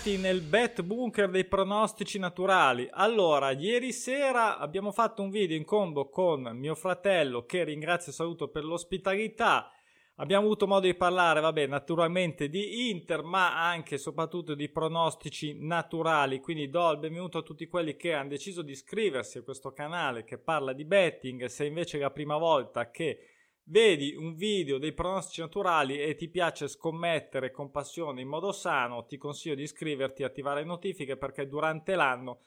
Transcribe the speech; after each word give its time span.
bentornati 0.00 0.16
nel 0.16 0.40
bet 0.40 0.82
bunker 0.82 1.28
dei 1.28 1.44
pronostici 1.44 2.18
naturali. 2.18 2.88
Allora, 2.90 3.50
ieri 3.50 3.92
sera 3.92 4.58
abbiamo 4.58 4.92
fatto 4.92 5.22
un 5.22 5.30
video 5.30 5.56
in 5.56 5.64
combo 5.64 6.08
con 6.08 6.42
mio 6.54 6.74
fratello 6.74 7.44
che 7.44 7.64
ringrazio 7.64 8.10
e 8.10 8.14
saluto 8.14 8.48
per 8.48 8.64
l'ospitalità. 8.64 9.70
Abbiamo 10.16 10.44
avuto 10.44 10.66
modo 10.66 10.86
di 10.86 10.94
parlare, 10.94 11.40
vabbè, 11.40 11.66
naturalmente 11.66 12.48
di 12.48 12.90
Inter, 12.90 13.22
ma 13.22 13.68
anche 13.68 13.94
e 13.94 13.98
soprattutto 13.98 14.54
di 14.54 14.68
pronostici 14.68 15.56
naturali. 15.58 16.40
Quindi 16.40 16.68
do 16.68 16.92
il 16.92 16.98
benvenuto 16.98 17.38
a 17.38 17.42
tutti 17.42 17.66
quelli 17.66 17.96
che 17.96 18.14
hanno 18.14 18.30
deciso 18.30 18.62
di 18.62 18.72
iscriversi 18.72 19.38
a 19.38 19.42
questo 19.42 19.72
canale 19.72 20.24
che 20.24 20.38
parla 20.38 20.72
di 20.72 20.84
betting. 20.84 21.44
Se 21.46 21.64
invece 21.64 21.98
è 21.98 22.00
la 22.00 22.10
prima 22.10 22.36
volta 22.36 22.90
che 22.90 23.18
vedi 23.64 24.14
un 24.14 24.34
video 24.34 24.78
dei 24.78 24.92
pronostici 24.92 25.40
naturali 25.40 26.00
e 26.00 26.14
ti 26.14 26.28
piace 26.28 26.68
scommettere 26.68 27.50
con 27.50 27.70
passione 27.70 28.20
in 28.20 28.28
modo 28.28 28.52
sano, 28.52 29.06
ti 29.06 29.16
consiglio 29.16 29.54
di 29.54 29.62
iscriverti 29.62 30.22
e 30.22 30.24
attivare 30.24 30.60
le 30.60 30.66
notifiche 30.66 31.16
perché 31.16 31.46
durante 31.46 31.94
l'anno 31.94 32.40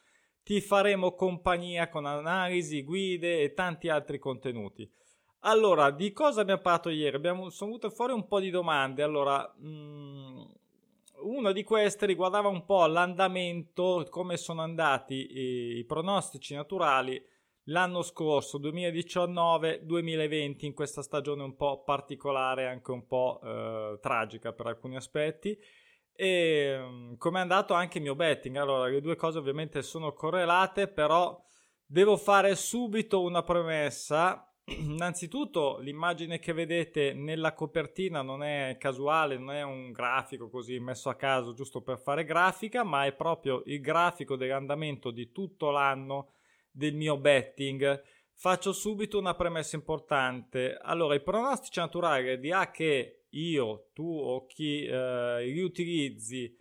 ti 0.43 0.59
faremo 0.59 1.13
compagnia 1.13 1.87
con 1.87 2.05
analisi, 2.05 2.83
guide 2.83 3.41
e 3.41 3.53
tanti 3.53 3.87
altri 3.89 4.19
contenuti. 4.19 4.89
Allora, 5.45 5.91
di 5.91 6.11
cosa 6.11 6.41
abbiamo 6.41 6.61
parlato 6.61 6.89
ieri? 6.89 7.15
Abbiamo, 7.15 7.49
sono 7.49 7.71
venute 7.71 7.93
fuori 7.93 8.13
un 8.13 8.27
po' 8.27 8.39
di 8.39 8.49
domande. 8.49 9.03
Allora, 9.03 9.53
mh, 9.57 9.67
mm, 9.67 10.41
una 11.23 11.51
di 11.51 11.63
queste 11.63 12.05
riguardava 12.05 12.47
un 12.47 12.65
po' 12.65 12.85
l'andamento, 12.85 14.05
come 14.09 14.37
sono 14.37 14.61
andati 14.61 15.15
i, 15.15 15.77
i 15.79 15.85
pronostici 15.85 16.53
naturali 16.55 17.21
l'anno 17.65 18.01
scorso, 18.01 18.59
2019-2020, 18.59 20.65
in 20.65 20.73
questa 20.73 21.01
stagione 21.01 21.43
un 21.43 21.55
po' 21.55 21.83
particolare, 21.83 22.67
anche 22.67 22.91
un 22.91 23.05
po' 23.05 23.39
eh, 23.43 23.99
tragica 24.01 24.53
per 24.53 24.67
alcuni 24.67 24.95
aspetti. 24.95 25.57
E 26.15 26.77
mm, 26.79 27.15
come 27.15 27.39
è 27.39 27.41
andato 27.41 27.73
anche 27.73 27.97
il 27.97 28.03
mio 28.03 28.15
betting? 28.15 28.55
Allora, 28.57 28.87
le 28.87 29.01
due 29.01 29.15
cose 29.15 29.37
ovviamente 29.37 29.81
sono 29.81 30.13
correlate, 30.13 30.87
però 30.87 31.41
devo 31.85 32.17
fare 32.17 32.55
subito 32.55 33.21
una 33.21 33.43
premessa. 33.43 34.47
Innanzitutto, 34.65 35.79
l'immagine 35.79 36.39
che 36.39 36.53
vedete 36.53 37.13
nella 37.13 37.53
copertina 37.53 38.21
non 38.21 38.43
è 38.43 38.77
casuale, 38.79 39.37
non 39.37 39.51
è 39.51 39.61
un 39.63 39.91
grafico 39.91 40.49
così 40.49 40.79
messo 40.79 41.09
a 41.09 41.15
caso 41.15 41.53
giusto 41.53 41.81
per 41.81 41.99
fare 41.99 42.23
grafica, 42.23 42.83
ma 42.83 43.05
è 43.05 43.13
proprio 43.13 43.61
il 43.65 43.81
grafico 43.81 44.35
dell'andamento 44.35 45.11
di 45.11 45.31
tutto 45.31 45.71
l'anno 45.71 46.29
del 46.73 46.95
mio 46.95 47.17
betting, 47.17 48.01
faccio 48.33 48.73
subito 48.73 49.19
una 49.19 49.35
premessa 49.35 49.75
importante. 49.75 50.77
Allora, 50.81 51.15
i 51.15 51.21
pronostici 51.21 51.79
naturali 51.79 52.39
di 52.39 52.51
A 52.51 52.71
che 52.71 53.25
io, 53.29 53.89
tu 53.93 54.05
o 54.05 54.45
chi 54.45 54.83
eh, 54.85 55.43
li 55.45 55.61
utilizzi 55.61 56.55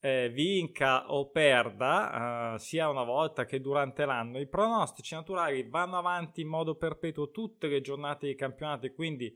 eh, 0.00 0.28
vinca 0.28 1.10
o 1.10 1.30
perda, 1.30 2.54
eh, 2.54 2.58
sia 2.58 2.88
una 2.90 3.04
volta 3.04 3.46
che 3.46 3.60
durante 3.60 4.04
l'anno, 4.04 4.38
i 4.38 4.46
pronostici 4.46 5.14
naturali 5.14 5.66
vanno 5.68 5.96
avanti 5.96 6.42
in 6.42 6.48
modo 6.48 6.76
perpetuo 6.76 7.30
tutte 7.30 7.68
le 7.68 7.80
giornate 7.80 8.26
di 8.26 8.34
campionato 8.34 8.86
e 8.86 8.92
quindi 8.92 9.34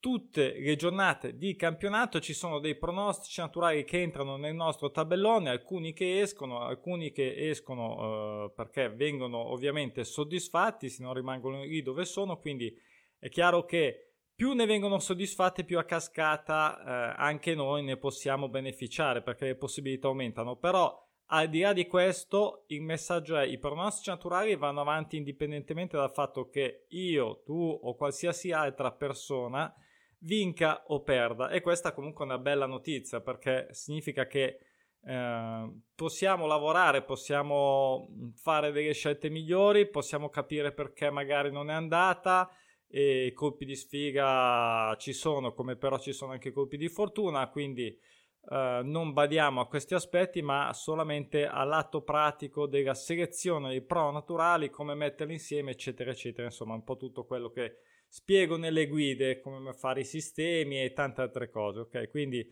tutte 0.00 0.58
le 0.58 0.76
giornate 0.76 1.36
di 1.36 1.54
campionato 1.54 2.20
ci 2.20 2.32
sono 2.32 2.58
dei 2.58 2.74
pronostici 2.74 3.40
naturali 3.40 3.84
che 3.84 4.00
entrano 4.00 4.36
nel 4.36 4.54
nostro 4.54 4.90
tabellone, 4.90 5.50
alcuni 5.50 5.92
che 5.92 6.20
escono, 6.20 6.60
alcuni 6.62 7.12
che 7.12 7.50
escono 7.50 8.46
eh, 8.46 8.52
perché 8.56 8.88
vengono 8.88 9.38
ovviamente 9.52 10.02
soddisfatti, 10.04 10.88
se 10.88 11.02
non 11.02 11.12
rimangono 11.12 11.62
lì 11.62 11.82
dove 11.82 12.06
sono, 12.06 12.38
quindi 12.38 12.74
è 13.18 13.28
chiaro 13.28 13.66
che 13.66 14.14
più 14.34 14.54
ne 14.54 14.64
vengono 14.64 14.98
soddisfatti, 14.98 15.64
più 15.64 15.78
a 15.78 15.84
cascata 15.84 16.78
eh, 16.78 17.14
anche 17.18 17.54
noi 17.54 17.82
ne 17.82 17.98
possiamo 17.98 18.48
beneficiare 18.48 19.20
perché 19.20 19.44
le 19.44 19.56
possibilità 19.56 20.08
aumentano. 20.08 20.56
Però 20.56 20.98
al 21.26 21.50
di 21.50 21.60
là 21.60 21.74
di 21.74 21.86
questo, 21.86 22.64
il 22.68 22.80
messaggio 22.80 23.36
è 23.36 23.44
i 23.44 23.58
pronostici 23.58 24.08
naturali 24.08 24.56
vanno 24.56 24.80
avanti 24.80 25.18
indipendentemente 25.18 25.98
dal 25.98 26.10
fatto 26.10 26.48
che 26.48 26.86
io, 26.88 27.42
tu 27.44 27.52
o 27.52 27.94
qualsiasi 27.94 28.50
altra 28.50 28.92
persona 28.92 29.70
vinca 30.20 30.84
o 30.86 31.02
perda. 31.02 31.50
E 31.50 31.60
questa 31.60 31.92
comunque 31.92 32.24
è 32.24 32.28
una 32.28 32.38
bella 32.38 32.66
notizia 32.66 33.20
perché 33.20 33.68
significa 33.70 34.26
che 34.26 34.58
eh, 35.02 35.72
possiamo 35.94 36.46
lavorare, 36.46 37.02
possiamo 37.02 38.08
fare 38.34 38.72
delle 38.72 38.92
scelte 38.92 39.30
migliori, 39.30 39.88
possiamo 39.88 40.28
capire 40.28 40.72
perché 40.72 41.10
magari 41.10 41.50
non 41.50 41.70
è 41.70 41.74
andata 41.74 42.50
e 42.86 43.26
i 43.26 43.32
colpi 43.32 43.64
di 43.64 43.76
sfiga 43.76 44.94
ci 44.98 45.12
sono, 45.12 45.52
come 45.52 45.76
però 45.76 45.98
ci 45.98 46.12
sono 46.12 46.32
anche 46.32 46.50
colpi 46.52 46.76
di 46.76 46.88
fortuna, 46.88 47.48
quindi 47.48 47.86
eh, 47.86 48.80
non 48.82 49.12
badiamo 49.12 49.60
a 49.60 49.68
questi 49.68 49.94
aspetti, 49.94 50.42
ma 50.42 50.72
solamente 50.72 51.46
all'atto 51.46 52.02
pratico 52.02 52.66
della 52.66 52.94
selezione 52.94 53.68
dei 53.68 53.82
pro 53.82 54.10
naturali, 54.10 54.70
come 54.70 54.94
metterli 54.94 55.34
insieme, 55.34 55.70
eccetera, 55.70 56.10
eccetera, 56.10 56.46
insomma, 56.46 56.74
un 56.74 56.82
po' 56.82 56.96
tutto 56.96 57.24
quello 57.24 57.50
che 57.50 57.76
spiego 58.10 58.56
nelle 58.56 58.88
guide 58.88 59.38
come 59.38 59.72
fare 59.72 60.00
i 60.00 60.04
sistemi 60.04 60.82
e 60.82 60.92
tante 60.92 61.20
altre 61.20 61.48
cose, 61.48 61.80
ok? 61.80 62.10
Quindi 62.10 62.44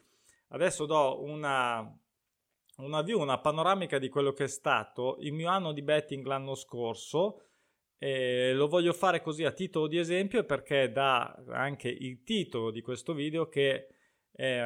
adesso 0.51 0.87
do 0.87 1.21
una, 1.25 1.85
una 2.77 3.03
view, 3.03 3.21
una 3.21 3.41
panoramica 3.41 3.99
di 3.99 4.09
quello 4.09 4.33
che 4.33 4.45
è 4.45 4.49
stato 4.49 5.17
il 5.19 5.33
mio 5.33 5.49
anno 5.49 5.73
di 5.73 5.83
betting 5.83 6.25
l'anno 6.25 6.55
scorso. 6.55 7.43
E 8.01 8.53
lo 8.53 8.69
voglio 8.69 8.93
fare 8.93 9.21
così 9.21 9.45
a 9.45 9.51
titolo 9.51 9.89
di 9.89 9.99
esempio 9.99 10.45
perché 10.45 10.93
dà 10.93 11.35
anche 11.49 11.89
il 11.89 12.23
titolo 12.23 12.71
di 12.71 12.81
questo 12.81 13.13
video 13.13 13.49
che 13.49 13.89
eh, 14.31 14.63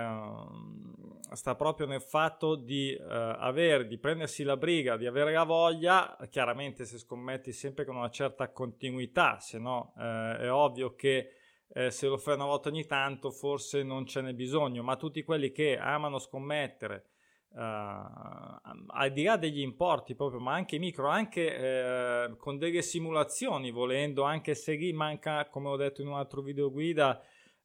sta 1.35 1.55
proprio 1.55 1.87
nel 1.87 2.03
fatto 2.03 2.55
di, 2.55 2.93
eh, 2.93 3.05
avere, 3.05 3.87
di 3.87 3.99
prendersi 3.99 4.43
la 4.43 4.57
briga, 4.57 4.97
di 4.97 5.07
avere 5.07 5.33
la 5.33 5.45
voglia, 5.45 6.17
chiaramente 6.31 6.85
se 6.85 6.99
scommetti 6.99 7.53
sempre 7.53 7.85
con 7.85 7.97
una 7.97 8.11
certa 8.11 8.51
continuità, 8.51 9.39
se 9.39 9.59
no 9.59 9.95
eh, 9.99 10.39
è 10.39 10.53
ovvio 10.53 10.95
che 10.95 11.31
eh, 11.75 11.91
se 11.91 12.07
lo 12.07 12.19
fai 12.19 12.35
una 12.35 12.45
volta 12.45 12.69
ogni 12.69 12.87
tanto 12.87 13.31
forse 13.31 13.83
non 13.83 14.07
ce 14.07 14.21
n'è 14.21 14.35
bisogno, 14.35 14.83
ma 14.83 14.97
tutti 14.97 15.23
quelli 15.23 15.51
che 15.53 15.79
amano 15.79 16.19
scommettere, 16.19 17.07
Uh, 17.55 18.59
al 18.87 19.11
di 19.13 19.25
là 19.25 19.37
degli 19.37 19.61
importi 19.61 20.15
proprio, 20.15 20.41
ma 20.41 20.55
anche 20.55 20.79
micro, 20.79 21.09
anche 21.09 22.31
uh, 22.31 22.37
con 22.39 22.57
delle 22.57 22.81
simulazioni, 22.81 23.71
volendo, 23.71 24.23
anche 24.23 24.55
se 24.55 24.73
lì 24.73 24.91
manca, 24.95 25.47
come 25.51 25.69
ho 25.69 25.77
detto 25.77 26.01
in 26.01 26.09
un 26.09 26.15
altro 26.15 26.41
video 26.41 26.71
guida, 26.71 27.23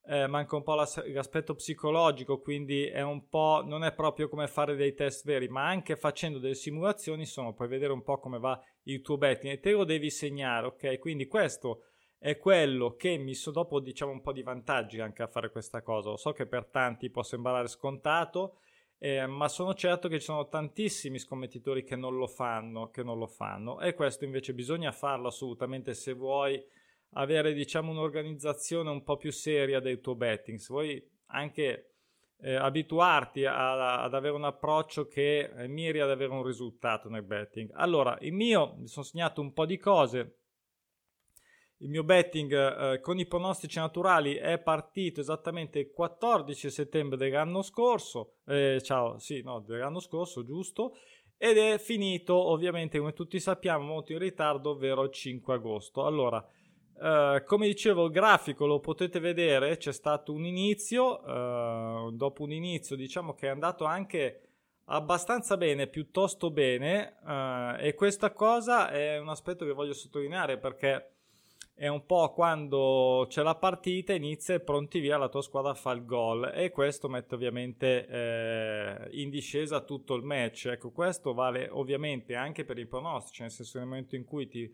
eh, 0.07 0.25
manca 0.28 0.56
un 0.56 0.63
po' 0.63 0.75
l'aspetto 0.75 1.53
psicologico, 1.53 2.40
quindi 2.40 2.85
è 2.85 3.01
un 3.01 3.28
po', 3.28 3.62
non 3.66 3.84
è 3.84 3.94
proprio 3.94 4.29
come 4.29 4.47
fare 4.47 4.75
dei 4.75 4.94
test 4.94 5.25
veri, 5.25 5.50
ma 5.50 5.68
anche 5.68 5.97
facendo 5.97 6.40
delle 6.40 6.56
simulazioni 6.56 7.25
sono, 7.25 7.53
puoi 7.53 7.68
vedere 7.68 7.91
un 7.91 8.03
po' 8.03 8.18
come 8.19 8.40
va 8.40 8.59
il 8.84 9.01
tuo 9.01 9.18
betting 9.18 9.53
e 9.53 9.59
te 9.59 9.72
lo 9.72 9.84
devi 9.84 10.09
segnare, 10.09 10.68
ok? 10.68 11.00
Quindi 11.00 11.28
questo 11.28 11.84
è 12.18 12.38
quello 12.38 12.95
che 12.95 13.18
mi 13.18 13.34
so 13.34 13.51
dopo 13.51 13.79
diciamo 13.81 14.12
un 14.12 14.22
po' 14.22 14.31
di 14.31 14.41
vantaggi 14.41 15.01
anche 15.01 15.23
a 15.23 15.28
fare 15.28 15.51
questa 15.51 15.81
cosa. 15.81 16.12
Lo 16.12 16.18
so 16.18 16.31
che 16.31 16.47
per 16.47 16.66
tanti 16.68 17.09
può 17.09 17.22
sembrare 17.22 17.68
scontato, 17.68 18.59
eh, 19.00 19.28
ma 19.28 19.50
sono 19.50 19.74
certo 19.74 20.07
che 20.07 20.19
ci 20.19 20.25
sono 20.25 20.47
tantissimi 20.47 21.19
scommettitori 21.19 21.84
che 21.84 21.97
non 21.97 22.16
lo 22.16 22.28
fanno, 22.28 22.89
che 22.89 23.03
non 23.03 23.19
lo 23.19 23.28
fanno 23.28 23.79
e 23.81 23.94
questo 23.94 24.24
invece 24.24 24.53
bisogna 24.53 24.91
farlo 24.91 25.28
assolutamente 25.28 25.94
se 25.94 26.13
vuoi 26.13 26.63
avere 27.12 27.53
diciamo 27.53 27.91
un'organizzazione 27.91 28.90
un 28.90 29.03
po' 29.03 29.18
più 29.18 29.31
seria 29.31 29.79
del 29.79 30.01
tuo 30.01 30.16
betting, 30.16 30.57
se 30.57 30.68
vuoi 30.69 31.12
anche 31.28 31.97
eh, 32.40 32.56
abituarti 32.56 33.45
a, 33.45 34.01
ad 34.01 34.13
avere 34.13 34.35
un 34.35 34.44
approccio 34.44 35.07
che 35.07 35.50
eh, 35.56 35.68
miri 35.68 36.00
ad 36.00 36.09
avere 36.09 36.31
un 36.31 36.44
risultato 36.44 37.09
nel 37.09 37.24
betting. 37.24 37.71
Allora, 37.74 38.18
il 38.21 38.33
mio, 38.33 38.75
mi 38.77 38.88
sono 38.88 39.06
segnato 39.06 39.42
un 39.42 39.54
po' 39.54 39.65
di 39.65 39.77
cose. 39.77 40.39
Il 41.80 41.89
mio 41.89 42.04
betting 42.04 42.51
eh, 42.54 43.00
con 43.01 43.19
i 43.19 43.27
pronostici 43.27 43.77
naturali 43.77 44.33
è 44.33 44.57
partito 44.60 45.21
esattamente 45.21 45.80
il 45.80 45.92
14 45.92 46.71
settembre 46.71 47.18
dell'anno 47.18 47.62
scorso, 47.62 48.38
eh, 48.48 48.81
ciao, 48.81 49.19
sì, 49.19 49.42
no, 49.44 49.60
dell'anno 49.60 50.00
scorso, 50.00 50.44
giusto, 50.44 50.95
ed 51.38 51.57
è 51.57 51.77
finito 51.77 52.36
ovviamente, 52.36 52.98
come 52.98 53.13
tutti 53.13 53.39
sappiamo, 53.39 53.86
molto 53.86 54.12
in 54.12 54.18
ritardo, 54.18 54.71
ovvero 54.71 55.03
il 55.03 55.12
5 55.12 55.53
agosto. 55.53 56.03
Allora, 56.03 56.44
Uh, 56.99 57.44
come 57.45 57.67
dicevo, 57.67 58.05
il 58.05 58.11
grafico 58.11 58.65
lo 58.65 58.79
potete 58.79 59.19
vedere, 59.19 59.77
c'è 59.77 59.94
stato 59.94 60.33
un 60.33 60.45
inizio, 60.45 61.21
uh, 61.23 62.11
dopo 62.11 62.41
un 62.41 62.51
inizio 62.51 62.95
diciamo 62.95 63.35
che 63.35 63.45
è 63.47 63.51
andato 63.51 63.85
anche 63.85 64.41
abbastanza 64.85 65.57
bene, 65.57 65.85
piuttosto 65.85 66.49
bene, 66.49 67.17
uh, 67.23 67.79
e 67.79 67.94
questa 67.94 68.31
cosa 68.31 68.89
è 68.89 69.19
un 69.19 69.29
aspetto 69.29 69.63
che 69.63 69.73
voglio 69.73 69.94
sottolineare 69.94 70.57
perché 70.57 71.11
è 71.75 71.88
un 71.88 72.07
po' 72.07 72.33
quando 72.33 73.27
c'è 73.29 73.43
la 73.43 73.53
partita, 73.53 74.11
inizia 74.11 74.55
e 74.55 74.59
pronti 74.59 75.00
via, 75.00 75.17
la 75.17 75.29
tua 75.29 75.43
squadra 75.43 75.75
fa 75.75 75.91
il 75.91 76.03
gol 76.03 76.51
e 76.51 76.71
questo 76.71 77.07
mette 77.07 77.35
ovviamente 77.35 78.07
eh, 78.07 79.07
in 79.11 79.29
discesa 79.29 79.81
tutto 79.81 80.15
il 80.15 80.23
match. 80.23 80.65
Ecco, 80.71 80.89
questo 80.89 81.35
vale 81.35 81.69
ovviamente 81.69 82.33
anche 82.33 82.65
per 82.65 82.79
i 82.79 82.88
pronostici, 82.88 83.43
nel 83.43 83.51
senso 83.51 83.77
nel 83.77 83.85
momento 83.85 84.15
in 84.15 84.25
cui 84.25 84.47
ti 84.47 84.73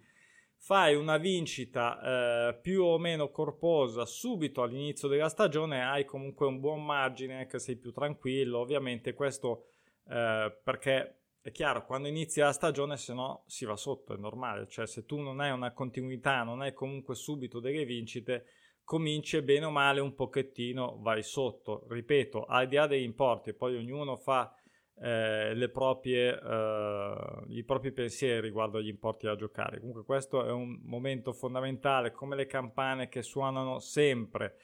fai 0.63 0.95
una 0.95 1.18
vincita 1.18 2.00
eh, 2.00 2.54
più 2.56 2.83
o 2.83 2.98
meno 2.98 3.30
corposa 3.30 4.06
subito 4.06 4.62
all'inizio 4.62 5.10
della 5.10 5.27
stagione, 5.27 5.83
hai 5.83 6.06
comunque 6.06 6.45
un 6.48 6.62
buon 6.62 6.86
margine, 6.86 7.48
che 7.48 7.60
sei 7.60 7.75
più 7.75 7.92
tranquillo. 7.92 8.60
Ovviamente 8.60 9.13
questo 9.13 9.65
eh, 10.07 10.57
perché 10.63 11.18
è 11.42 11.51
chiaro, 11.51 11.86
quando 11.86 12.07
inizia 12.07 12.45
la 12.45 12.54
stagione 12.54 12.95
se 12.95 13.13
no 13.13 13.44
si 13.45 13.65
va 13.65 13.75
sotto, 13.75 14.13
è 14.13 14.18
normale, 14.18 14.65
cioè 14.69 14.88
se 14.88 15.06
tu 15.06 15.19
non 15.19 15.42
hai 15.42 15.51
una 15.51 15.74
continuità, 15.74 16.44
non 16.44 16.62
hai 16.62 16.71
comunque 16.71 17.13
subito 17.15 17.60
delle 17.60 17.83
vincite, 17.83 18.45
cominci 18.86 19.42
bene 19.42 19.65
o 19.65 19.69
male 19.69 20.00
un 20.00 20.15
pochettino 20.15 20.98
vai 21.01 21.24
sotto, 21.24 21.86
ripeto, 21.89 22.45
al 22.45 22.69
di 22.69 22.77
là 22.77 22.88
degli 22.88 23.04
importi, 23.04 23.51
poi 23.54 23.75
ognuno 23.75 24.15
fa 24.15 24.56
eh, 25.01 25.69
proprie, 25.71 26.39
eh, 26.39 27.43
i 27.49 27.63
propri 27.63 27.91
pensieri 27.91 28.41
riguardo 28.41 28.77
agli 28.77 28.87
importi 28.87 29.25
da 29.25 29.35
giocare. 29.35 29.79
Comunque 29.79 30.03
questo 30.03 30.45
è 30.45 30.51
un 30.51 30.79
momento 30.83 31.33
fondamentale, 31.33 32.11
come 32.11 32.35
le 32.35 32.45
campane 32.45 33.09
che 33.09 33.21
suonano 33.21 33.79
sempre. 33.79 34.57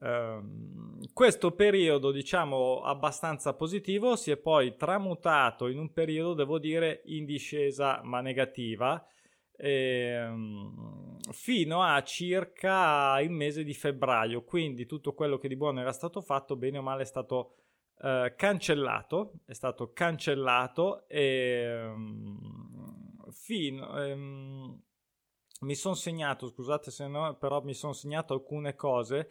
Uh, 0.00 1.00
questo 1.12 1.50
periodo, 1.50 2.12
diciamo, 2.12 2.82
abbastanza 2.82 3.54
positivo 3.54 4.14
si 4.14 4.30
è 4.30 4.36
poi 4.36 4.76
tramutato 4.76 5.66
in 5.66 5.76
un 5.76 5.92
periodo, 5.92 6.34
devo 6.34 6.60
dire, 6.60 7.02
in 7.06 7.24
discesa 7.24 8.00
ma 8.04 8.20
negativa, 8.20 9.04
ehm, 9.56 11.16
fino 11.32 11.82
a 11.82 12.00
circa 12.04 13.18
il 13.20 13.30
mese 13.30 13.64
di 13.64 13.74
febbraio. 13.74 14.44
Quindi 14.44 14.86
tutto 14.86 15.14
quello 15.14 15.36
che 15.36 15.48
di 15.48 15.56
buono 15.56 15.80
era 15.80 15.92
stato 15.92 16.20
fatto, 16.20 16.54
bene 16.54 16.78
o 16.78 16.82
male, 16.82 17.02
è 17.02 17.06
stato 17.06 17.54
uh, 18.00 18.34
cancellato. 18.36 19.40
È 19.44 19.52
stato 19.52 19.92
cancellato 19.92 21.06
e 21.08 21.90
um, 21.94 23.30
fino. 23.30 23.90
Um, 23.92 24.82
mi 25.60 25.74
sono 25.74 25.94
segnato, 25.94 26.46
scusate 26.46 26.90
se 26.90 27.06
no, 27.08 27.36
però 27.36 27.62
mi 27.62 27.74
sono 27.74 27.92
segnato 27.92 28.32
alcune 28.32 28.74
cose 28.74 29.28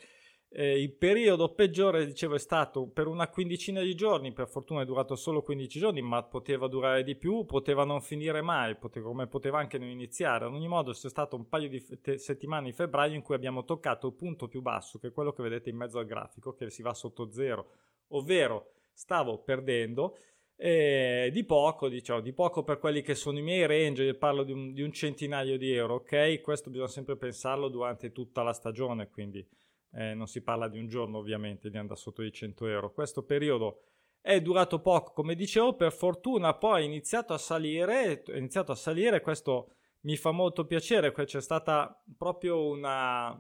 eh, 0.50 0.82
il 0.82 0.94
periodo 0.94 1.54
peggiore, 1.54 2.06
dicevo, 2.06 2.36
è 2.36 2.40
stato 2.40 2.88
per 2.88 3.08
una 3.08 3.28
quindicina 3.28 3.82
di 3.82 3.96
giorni, 3.96 4.32
per 4.32 4.48
fortuna 4.48 4.82
è 4.82 4.86
durato 4.86 5.16
solo 5.16 5.44
15 5.44 5.80
giorni, 5.80 6.02
ma 6.02 6.24
poteva 6.24 6.68
durare 6.68 7.04
di 7.04 7.16
più, 7.16 7.46
poteva 7.46 7.84
non 7.84 8.02
finire 8.02 8.42
mai, 8.42 8.78
poteva, 8.78 9.08
come 9.08 9.28
poteva 9.28 9.60
anche 9.60 9.78
non 9.78 9.90
iniziare. 9.90 10.46
Ad 10.46 10.54
ogni 10.54 10.68
modo 10.68 10.92
c'è 10.92 11.10
stato 11.10 11.36
un 11.36 11.50
paio 11.50 11.68
di 11.68 11.86
te- 12.02 12.18
settimane 12.18 12.70
in 12.70 12.74
febbraio 12.74 13.14
in 13.14 13.22
cui 13.22 13.36
abbiamo 13.36 13.66
toccato 13.66 14.08
il 14.08 14.14
punto 14.14 14.48
più 14.48 14.62
basso, 14.62 15.00
che 15.00 15.08
è 15.08 15.12
quello 15.12 15.34
che 15.34 15.44
vedete 15.44 15.70
in 15.70 15.76
mezzo 15.76 16.00
al 16.00 16.06
grafico, 16.06 16.54
che 16.54 16.70
si 16.70 16.82
va 16.82 16.94
sotto 16.94 17.30
zero, 17.30 17.72
ovvero 18.10 18.72
stavo 18.94 19.40
perdendo. 19.40 20.18
Eh, 20.60 21.30
di 21.32 21.44
poco, 21.44 21.88
diciamo, 21.88 22.20
di 22.20 22.34
poco 22.34 22.64
per 22.64 22.80
quelli 22.80 23.04
che 23.04 23.14
sono 23.14 23.38
i 23.38 23.44
miei 23.44 23.68
range, 23.68 24.16
parlo 24.16 24.44
di 24.44 24.52
un, 24.52 24.74
di 24.74 24.82
un 24.82 24.92
centinaio 24.92 25.58
di 25.58 25.72
euro, 25.72 25.96
ok? 25.96 26.42
Questo 26.42 26.72
bisogna 26.72 26.90
sempre 26.90 27.16
pensarlo 27.16 27.70
durante 27.70 28.12
tutta 28.12 28.42
la 28.42 28.54
stagione, 28.54 29.10
quindi 29.10 29.48
eh, 29.94 30.14
non 30.16 30.28
si 30.28 30.42
parla 30.42 30.68
di 30.68 30.80
un 30.80 30.88
giorno 30.88 31.20
ovviamente 31.20 31.70
di 31.70 31.78
andare 31.78 32.00
sotto 32.00 32.24
i 32.24 32.32
100 32.32 32.68
euro. 32.68 32.92
Questo 32.92 33.24
periodo 33.24 33.82
è 34.20 34.42
durato 34.42 34.82
poco, 34.82 35.14
come 35.14 35.36
dicevo, 35.36 35.76
per 35.76 35.94
fortuna 35.94 36.54
poi 36.54 36.82
è 36.82 36.86
iniziato 36.86 37.34
a 37.34 37.38
salire, 37.38 38.24
è 38.24 38.38
iniziato 38.38 38.72
a 38.72 38.76
salire, 38.76 39.22
questo 39.22 39.76
mi 40.02 40.18
fa 40.18 40.32
molto 40.32 40.66
piacere, 40.66 41.12
c'è 41.12 41.42
stata 41.42 42.04
proprio 42.18 42.66
una... 42.66 43.40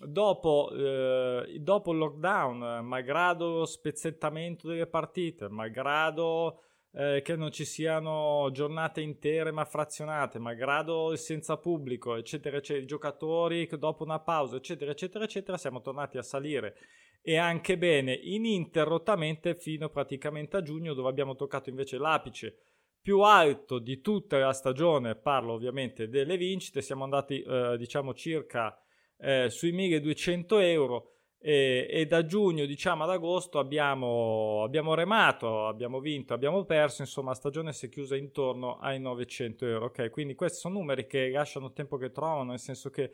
Dopo, 0.00 0.70
eh, 0.72 1.58
dopo 1.60 1.92
il 1.92 1.98
lockdown, 1.98 2.84
malgrado 2.84 3.58
lo 3.58 3.64
spezzettamento 3.64 4.68
delle 4.68 4.86
partite, 4.86 5.48
malgrado 5.48 6.60
eh, 6.92 7.20
che 7.22 7.36
non 7.36 7.50
ci 7.50 7.64
siano 7.64 8.48
giornate 8.52 9.00
intere 9.00 9.50
ma 9.50 9.64
frazionate, 9.64 10.38
malgrado 10.38 11.14
senza 11.16 11.56
pubblico, 11.56 12.14
eccetera, 12.14 12.58
eccetera, 12.58 12.84
i 12.84 12.86
giocatori 12.86 13.68
dopo 13.78 14.04
una 14.04 14.20
pausa, 14.20 14.56
eccetera, 14.56 14.92
eccetera, 14.92 15.24
eccetera, 15.24 15.56
siamo 15.56 15.80
tornati 15.80 16.16
a 16.16 16.22
salire. 16.22 16.76
E 17.20 17.36
anche 17.36 17.76
bene 17.76 18.12
ininterrottamente 18.14 19.56
fino 19.56 19.88
praticamente 19.88 20.56
a 20.56 20.62
giugno 20.62 20.94
dove 20.94 21.08
abbiamo 21.08 21.34
toccato 21.34 21.68
invece 21.68 21.98
l'apice 21.98 22.56
più 23.02 23.20
alto 23.20 23.78
di 23.78 24.00
tutta 24.00 24.38
la 24.38 24.52
stagione, 24.52 25.16
parlo 25.16 25.54
ovviamente 25.54 26.08
delle 26.08 26.36
vincite, 26.36 26.82
siamo 26.82 27.04
andati 27.04 27.42
eh, 27.42 27.76
diciamo 27.76 28.14
circa 28.14 28.78
eh, 29.18 29.50
sui 29.50 29.72
1200 29.72 30.58
euro 30.58 31.12
e, 31.40 31.86
e, 31.88 32.06
da 32.06 32.24
giugno 32.24 32.66
diciamo 32.66 33.04
ad 33.04 33.10
agosto 33.10 33.58
abbiamo, 33.58 34.62
abbiamo, 34.64 34.94
remato, 34.94 35.66
abbiamo 35.66 36.00
vinto, 36.00 36.34
abbiamo 36.34 36.64
perso, 36.64 37.02
insomma 37.02 37.30
la 37.30 37.36
stagione 37.36 37.72
si 37.72 37.86
è 37.86 37.88
chiusa 37.88 38.16
intorno 38.16 38.78
ai 38.78 38.98
900 39.00 39.66
euro, 39.66 39.84
ok? 39.86 40.10
Quindi 40.10 40.34
questi 40.34 40.58
sono 40.58 40.78
numeri 40.78 41.06
che 41.06 41.30
lasciano 41.30 41.72
tempo 41.72 41.96
che 41.96 42.10
trovano, 42.10 42.50
nel 42.50 42.58
senso 42.58 42.90
che 42.90 43.12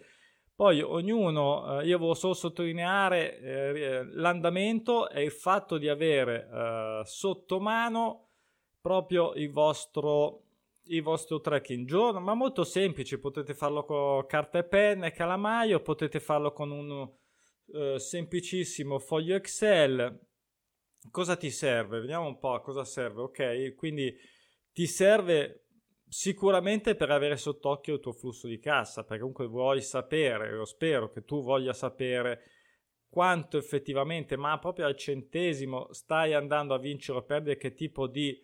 poi 0.54 0.80
ognuno, 0.80 1.80
eh, 1.80 1.86
io 1.86 1.98
volevo 1.98 2.14
solo 2.14 2.32
sottolineare 2.32 3.38
eh, 3.40 4.04
l'andamento 4.12 5.10
e 5.10 5.24
il 5.24 5.32
fatto 5.32 5.78
di 5.78 5.88
avere 5.88 6.48
eh, 6.50 7.02
sotto 7.04 7.60
mano 7.60 8.28
proprio 8.80 9.32
il 9.34 9.50
vostro 9.50 10.43
il 10.86 11.02
vostro 11.02 11.40
tracking 11.40 11.86
giorno, 11.86 12.20
ma 12.20 12.34
molto 12.34 12.64
semplice, 12.64 13.18
potete 13.18 13.54
farlo 13.54 13.84
con 13.84 14.26
carta 14.26 14.58
e 14.58 14.64
penna 14.64 15.06
e 15.06 15.12
calamaio, 15.12 15.80
potete 15.80 16.20
farlo 16.20 16.52
con 16.52 16.70
un 16.70 17.10
eh, 17.72 17.98
semplicissimo 17.98 18.98
foglio 18.98 19.36
Excel. 19.36 20.20
Cosa 21.10 21.36
ti 21.36 21.50
serve? 21.50 22.00
Vediamo 22.00 22.26
un 22.26 22.38
po' 22.38 22.54
a 22.54 22.60
cosa 22.60 22.84
serve. 22.84 23.22
Ok, 23.22 23.74
quindi 23.74 24.14
ti 24.72 24.86
serve 24.86 25.66
sicuramente 26.08 26.94
per 26.94 27.10
avere 27.10 27.36
sott'occhio 27.36 27.94
il 27.94 28.00
tuo 28.00 28.12
flusso 28.12 28.46
di 28.46 28.58
cassa, 28.58 29.02
perché 29.02 29.18
comunque 29.18 29.46
vuoi 29.46 29.82
sapere, 29.82 30.56
o 30.56 30.64
spero 30.64 31.10
che 31.10 31.24
tu 31.24 31.42
voglia 31.42 31.72
sapere 31.72 32.42
quanto 33.08 33.58
effettivamente, 33.58 34.36
ma 34.36 34.58
proprio 34.58 34.86
al 34.86 34.96
centesimo, 34.96 35.92
stai 35.92 36.34
andando 36.34 36.74
a 36.74 36.78
vincere 36.78 37.18
o 37.18 37.22
perdere, 37.22 37.56
che 37.56 37.72
tipo 37.74 38.06
di 38.06 38.36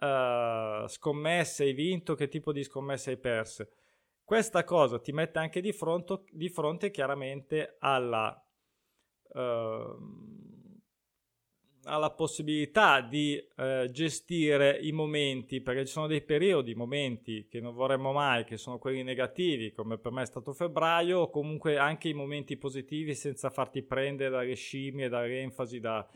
uh, 0.00 0.86
scommesse 0.86 1.64
hai 1.64 1.72
vinto, 1.72 2.14
che 2.14 2.28
tipo 2.28 2.52
di 2.52 2.62
scommesse 2.62 3.10
hai 3.10 3.18
perse. 3.18 3.70
Questa 4.24 4.64
cosa 4.64 4.98
ti 4.98 5.12
mette 5.12 5.38
anche 5.38 5.60
di 5.60 5.72
fronte, 5.72 6.24
di 6.30 6.48
fronte 6.48 6.90
chiaramente 6.90 7.76
alla 7.78 8.44
uh, 9.32 10.16
ha 11.88 11.96
la 11.96 12.10
possibilità 12.10 13.00
di 13.00 13.42
uh, 13.56 13.86
gestire 13.90 14.78
i 14.82 14.92
momenti, 14.92 15.60
perché 15.62 15.86
ci 15.86 15.92
sono 15.92 16.06
dei 16.06 16.22
periodi, 16.22 16.74
momenti 16.74 17.46
che 17.48 17.60
non 17.60 17.72
vorremmo 17.72 18.12
mai, 18.12 18.44
che 18.44 18.58
sono 18.58 18.78
quelli 18.78 19.02
negativi, 19.02 19.72
come 19.72 19.96
per 19.98 20.12
me 20.12 20.22
è 20.22 20.26
stato 20.26 20.52
febbraio, 20.52 21.20
o 21.20 21.30
comunque 21.30 21.78
anche 21.78 22.08
i 22.08 22.14
momenti 22.14 22.56
positivi 22.58 23.14
senza 23.14 23.48
farti 23.48 23.82
prendere 23.82 24.30
dalle 24.30 24.54
scimmie, 24.54 25.08
dall'enfasi, 25.08 25.80
da, 25.80 26.06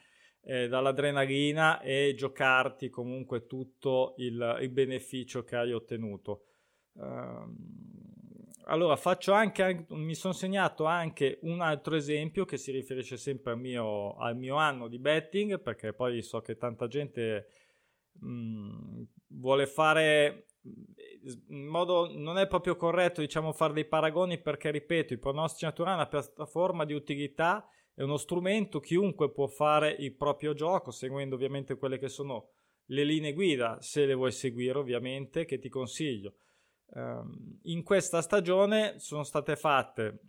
eh, 0.45 0.69
dall'adrenalina 0.69 1.81
e 1.81 2.15
giocarti 2.17 2.89
comunque 2.89 3.47
tutto 3.47 4.15
il, 4.19 4.59
il 4.61 4.71
beneficio 4.71 5.43
che 5.45 5.57
hai 5.57 5.73
ottenuto. 5.73 6.45
Uh, 6.93 7.51
allora, 8.67 8.97
faccio 8.97 9.33
anche, 9.33 9.87
mi 9.91 10.15
sono 10.15 10.33
segnato 10.33 10.85
anche 10.85 11.39
un 11.43 11.61
altro 11.61 11.97
esempio 11.97 12.45
che 12.45 12.57
si 12.57 12.71
riferisce 12.71 13.17
sempre 13.17 13.53
al 13.53 13.59
mio, 13.59 14.15
al 14.15 14.37
mio 14.37 14.57
anno 14.57 14.89
di 14.89 14.99
betting, 14.99 15.61
perché 15.61 15.93
poi 15.93 16.23
so 16.23 16.41
che 16.41 16.57
tanta 16.57 16.87
gente 16.87 17.47
mh, 18.21 18.29
mm, 18.29 19.03
vuole 19.29 19.67
fare 19.67 20.47
in 21.49 21.67
modo 21.67 22.11
non 22.13 22.39
è 22.39 22.47
proprio 22.47 22.77
corretto, 22.77 23.21
diciamo, 23.21 23.53
fare 23.53 23.73
dei 23.73 23.85
paragoni 23.85 24.41
perché, 24.41 24.71
ripeto, 24.71 25.13
i 25.13 25.19
pronostici 25.19 25.65
naturali 25.65 25.95
è 25.95 26.01
una 26.01 26.09
piattaforma 26.09 26.85
di 26.85 26.93
utilità, 26.93 27.67
è 27.95 28.03
uno 28.03 28.17
strumento, 28.17 28.81
chiunque 28.81 29.31
può 29.31 29.47
fare 29.47 29.91
il 29.91 30.15
proprio 30.15 30.55
gioco, 30.55 30.91
seguendo 30.91 31.35
ovviamente 31.35 31.77
quelle 31.77 31.99
che 31.99 32.09
sono 32.09 32.51
le 32.87 33.05
linee 33.05 33.33
guida, 33.33 33.81
se 33.81 34.07
le 34.07 34.15
vuoi 34.15 34.33
seguire 34.33 34.79
ovviamente, 34.79 35.45
che 35.45 35.59
ti 35.59 35.69
consiglio. 35.69 36.35
Um, 36.95 37.59
in 37.63 37.83
questa 37.83 38.21
stagione 38.21 38.99
sono 38.99 39.23
state 39.23 39.57
fatte, 39.57 40.21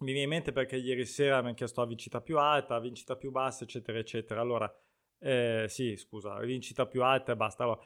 mi 0.00 0.10
viene 0.10 0.22
in 0.22 0.28
mente 0.28 0.52
perché 0.52 0.76
ieri 0.76 1.04
sera 1.06 1.40
mi 1.40 1.46
hanno 1.46 1.54
chiesto 1.54 1.80
la 1.80 1.86
vincita 1.86 2.20
più 2.20 2.38
alta, 2.38 2.74
la 2.74 2.80
vincita 2.80 3.16
più 3.16 3.30
bassa, 3.30 3.64
eccetera, 3.64 3.98
eccetera. 3.98 4.40
Allora, 4.40 4.72
eh, 5.20 5.66
sì, 5.68 5.96
scusa, 5.96 6.38
vincita 6.40 6.86
più 6.86 7.02
alta 7.02 7.32
e 7.32 7.36
basta. 7.36 7.62
Allora, 7.62 7.80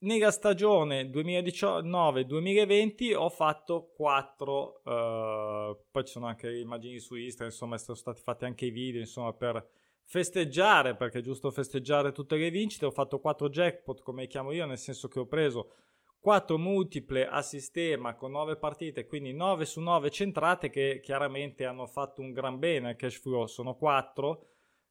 nella 0.00 0.30
stagione 0.30 1.10
2019-2020 1.10 3.16
ho 3.16 3.30
fatto 3.30 3.90
4, 3.96 4.82
uh, 4.84 4.90
eh, 4.90 5.76
poi 5.90 6.04
ci 6.04 6.12
sono 6.12 6.26
anche 6.26 6.56
immagini 6.56 6.98
su 6.98 7.16
Instagram, 7.16 7.48
insomma, 7.48 7.78
sono 7.78 7.96
stati 7.96 8.22
fatti 8.22 8.44
anche 8.44 8.66
i 8.66 8.70
video, 8.70 9.00
insomma, 9.00 9.32
per 9.32 9.66
festeggiare, 10.04 10.94
perché 10.94 11.18
è 11.18 11.22
giusto 11.22 11.50
festeggiare 11.50 12.12
tutte 12.12 12.36
le 12.36 12.50
vincite. 12.50 12.86
Ho 12.86 12.90
fatto 12.90 13.18
4 13.18 13.48
jackpot, 13.48 14.02
come 14.02 14.26
chiamo 14.26 14.52
io, 14.52 14.66
nel 14.66 14.78
senso 14.78 15.08
che 15.08 15.18
ho 15.18 15.26
preso 15.26 15.72
4 16.20 16.58
multiple 16.58 17.26
a 17.26 17.42
sistema 17.42 18.14
con 18.14 18.32
9 18.32 18.56
partite, 18.56 19.06
quindi 19.06 19.32
9 19.32 19.64
su 19.64 19.80
9 19.80 20.10
centrate 20.10 20.70
che 20.70 21.00
chiaramente 21.02 21.64
hanno 21.64 21.86
fatto 21.86 22.20
un 22.20 22.32
gran 22.32 22.58
bene 22.58 22.90
al 22.90 22.96
cash 22.96 23.20
flow, 23.20 23.46
sono 23.46 23.76
4, 23.76 24.46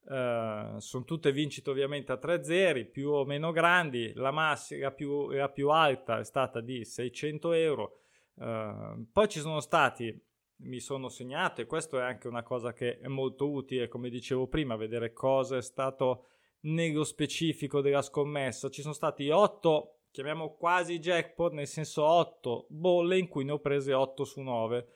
eh, 0.09 0.75
sono 0.77 1.03
tutte 1.03 1.31
vincite 1.33 1.69
ovviamente 1.69 2.13
a 2.13 2.17
3 2.17 2.43
zeri, 2.43 2.85
più 2.85 3.09
o 3.09 3.25
meno 3.25 3.51
grandi, 3.51 4.13
la 4.15 4.31
massima 4.31 4.91
più, 4.91 5.29
la 5.31 5.49
più 5.49 5.69
alta 5.69 6.19
è 6.19 6.23
stata 6.23 6.61
di 6.61 6.85
600 6.85 7.51
euro, 7.51 7.99
eh, 8.39 9.05
poi 9.11 9.27
ci 9.27 9.39
sono 9.39 9.59
stati, 9.59 10.17
mi 10.59 10.79
sono 10.79 11.09
segnato 11.09 11.61
e 11.61 11.65
questo 11.65 11.99
è 11.99 12.03
anche 12.03 12.27
una 12.27 12.41
cosa 12.41 12.71
che 12.71 12.99
è 12.99 13.07
molto 13.07 13.49
utile, 13.49 13.89
come 13.89 14.09
dicevo 14.09 14.47
prima, 14.47 14.75
vedere 14.75 15.11
cosa 15.11 15.57
è 15.57 15.61
stato 15.61 16.27
nello 16.61 17.03
specifico 17.03 17.81
della 17.81 18.01
scommessa. 18.01 18.69
Ci 18.69 18.81
sono 18.81 18.93
stati 18.93 19.29
8, 19.29 19.99
chiamiamo 20.11 20.55
quasi 20.55 20.99
jackpot, 20.99 21.51
nel 21.51 21.67
senso 21.67 22.05
8 22.05 22.67
bolle 22.69 23.17
in 23.17 23.27
cui 23.27 23.43
ne 23.43 23.51
ho 23.51 23.59
prese 23.59 23.93
8 23.93 24.23
su 24.23 24.41
9. 24.41 24.87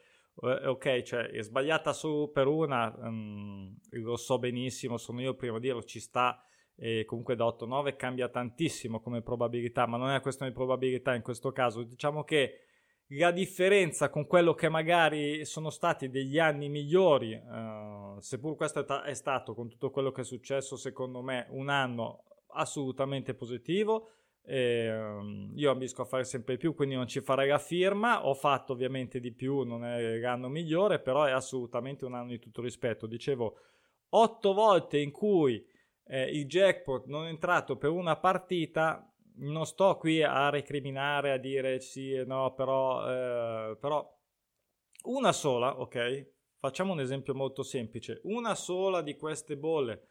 Eh, 0.42 0.68
ok, 0.68 1.02
cioè 1.04 1.30
è 1.30 1.42
sbagliata 1.44 1.94
solo 1.94 2.30
per 2.30 2.48
una, 2.48 2.94
um, 2.98 3.78
lo 3.92 4.16
so 4.18 4.40
benissimo, 4.40 4.98
sono 4.98 5.22
io 5.22 5.36
prima 5.36 5.58
a 5.58 5.60
dirlo, 5.60 5.84
ci 5.84 6.00
sta 6.00 6.44
e 6.76 7.06
comunque 7.06 7.36
da 7.36 7.46
8-9 7.46 7.96
cambia 7.96 8.28
tantissimo 8.28 9.02
come 9.02 9.22
probabilità, 9.22 9.86
ma 9.86 9.98
non 9.98 10.08
è 10.08 10.12
una 10.12 10.22
questione 10.22 10.50
di 10.50 10.58
probabilità 10.58 11.14
in 11.14 11.22
questo 11.22 11.52
caso. 11.52 11.84
Diciamo 11.84 12.24
che 12.24 12.62
la 13.10 13.30
differenza 13.32 14.10
con 14.10 14.26
quello 14.26 14.56
che 14.56 14.68
magari 14.68 15.46
sono 15.46 15.70
stati 15.70 16.10
degli 16.10 16.40
anni 16.40 16.70
migliori, 16.70 17.34
uh, 17.34 18.20
seppur 18.20 18.56
questo 18.56 18.80
è, 18.80 18.86
ta- 18.86 19.04
è, 19.04 19.14
stato 19.14 19.54
con 19.54 19.70
tutto 19.70 19.92
quello 19.92 20.12
che 20.12 20.22
è 20.22 20.24
successo, 20.24 20.76
secondo 20.76 21.22
me, 21.22 21.46
un 21.50 21.70
anno 21.70 22.24
assolutamente 22.54 23.36
positivo. 23.36 24.14
E, 24.44 24.92
um, 24.92 25.52
io 25.56 25.72
ambisco 25.72 26.02
a 26.02 26.06
fare 26.06 26.24
sempre 26.24 26.56
di 26.56 26.60
più, 26.60 26.74
quindi 26.74 26.96
non 26.96 27.08
ci 27.08 27.22
farei 27.22 27.50
la 27.50 27.60
firma. 27.60 28.26
Ho 28.26 28.34
fatto 28.34 28.74
ovviamente 28.74 29.20
di 29.20 29.32
più, 29.32 29.62
non 29.62 29.86
è 29.86 30.18
l'anno 30.18 30.50
migliore, 30.50 31.00
però 31.00 31.24
è 31.26 31.32
assolutamente 31.32 32.06
un 32.06 32.14
anno 32.14 32.30
di 32.30 32.40
tutto 32.40 32.62
rispetto. 32.62 33.08
Dicevo, 33.08 33.58
otto 34.10 34.54
volte 34.54 34.98
in 35.00 35.12
cui 35.12 35.66
eh, 36.06 36.30
il 36.30 36.46
jackpot 36.46 37.06
non 37.06 37.26
è 37.26 37.30
entrato 37.30 37.78
per 37.78 37.90
una 37.90 38.18
partita 38.18 39.06
non 39.34 39.66
sto 39.66 39.98
qui 39.98 40.22
a 40.22 40.50
recriminare, 40.50 41.32
a 41.32 41.38
dire 41.38 41.80
sì 41.80 42.12
e 42.12 42.26
no, 42.26 42.54
però, 42.54 43.08
eh, 43.10 43.78
però 43.78 44.20
una 45.04 45.32
sola, 45.32 45.80
ok? 45.80 46.30
Facciamo 46.58 46.94
un 46.94 47.00
esempio 47.00 47.34
molto 47.34 47.64
semplice. 47.64 48.20
Una 48.24 48.54
sola 48.54 49.02
di 49.02 49.16
queste 49.16 49.58
bolle 49.58 50.08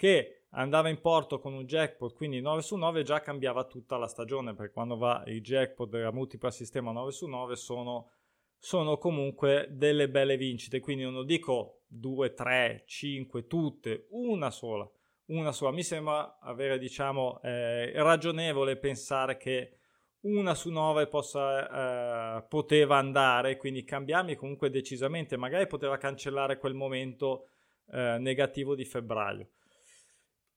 che 0.00 0.44
andava 0.52 0.88
in 0.88 0.98
porto 0.98 1.38
con 1.38 1.52
un 1.52 1.66
jackpot, 1.66 2.14
quindi 2.14 2.40
9 2.40 2.62
su 2.62 2.74
9 2.74 3.02
già 3.02 3.20
cambiava 3.20 3.64
tutta 3.64 3.98
la 3.98 4.06
stagione, 4.06 4.54
perché 4.54 4.72
quando 4.72 4.96
va 4.96 5.22
il 5.26 5.42
jackpot 5.42 5.90
della 5.90 6.10
multipla 6.10 6.50
sistema 6.50 6.90
9 6.90 7.12
su 7.12 7.26
9 7.26 7.54
sono, 7.54 8.12
sono 8.56 8.96
comunque 8.96 9.66
delle 9.68 10.08
belle 10.08 10.38
vincite, 10.38 10.80
quindi 10.80 11.04
non 11.04 11.26
dico 11.26 11.82
2, 11.88 12.32
3, 12.32 12.84
5, 12.86 13.46
tutte, 13.46 14.06
una 14.12 14.50
sola 14.50 14.90
una 15.26 15.52
sola. 15.52 15.70
Mi 15.70 15.84
sembra 15.84 16.38
avere, 16.40 16.76
diciamo, 16.78 17.40
eh, 17.42 17.92
ragionevole 18.02 18.78
pensare 18.78 19.36
che 19.36 19.74
una 20.22 20.54
su 20.54 20.70
nove 20.70 21.08
possa, 21.08 22.38
eh, 22.38 22.42
poteva 22.48 22.96
andare, 22.96 23.58
quindi 23.58 23.84
cambiarmi 23.84 24.34
comunque 24.34 24.70
decisamente, 24.70 25.36
magari 25.36 25.68
poteva 25.68 25.98
cancellare 25.98 26.58
quel 26.58 26.74
momento 26.74 27.48
eh, 27.92 28.16
negativo 28.18 28.74
di 28.74 28.84
febbraio. 28.84 29.50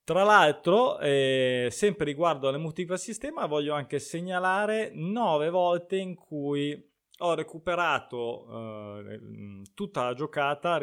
Tra 0.06 0.24
l'altro, 0.24 1.00
eh, 1.00 1.70
sempre 1.72 2.04
riguardo 2.04 2.50
alle 2.50 2.58
multiple 2.58 2.98
sistema, 2.98 3.46
voglio 3.46 3.74
anche 3.74 4.00
segnalare 4.00 4.92
nove 4.94 5.50
volte 5.50 5.96
in 5.96 6.14
cui 6.14 6.92
ho 7.20 7.34
recuperato 7.36 9.00
eh, 9.08 9.62
tutta 9.74 10.04
la 10.04 10.14
giocata, 10.14 10.78